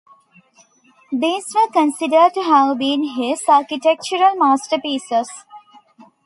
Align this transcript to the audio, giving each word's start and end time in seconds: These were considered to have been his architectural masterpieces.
These 1.11 1.53
were 1.53 1.71
considered 1.71 2.33
to 2.33 2.41
have 2.41 2.79
been 2.79 3.03
his 3.07 3.43
architectural 3.47 4.33
masterpieces. 4.35 5.29